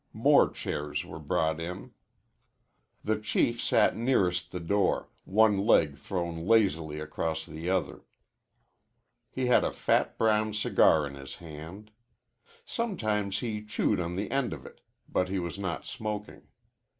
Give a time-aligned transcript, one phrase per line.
[0.13, 1.91] More chairs were brought in.
[3.03, 8.01] The Chief sat nearest the door, one leg thrown lazily across the other.
[9.29, 11.91] He had a fat brown cigar in his hand.
[12.65, 16.47] Sometimes he chewed on the end of it, but he was not smoking.